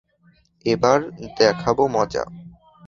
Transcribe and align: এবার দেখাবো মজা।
এবার 0.65 0.99
দেখাবো 1.37 1.83
মজা। 1.87 2.23